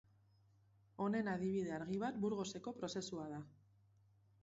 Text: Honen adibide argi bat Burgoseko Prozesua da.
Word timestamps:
Honen 1.05 1.29
adibide 1.35 1.77
argi 1.77 2.01
bat 2.07 2.19
Burgoseko 2.25 2.77
Prozesua 2.83 3.33
da. 3.37 3.47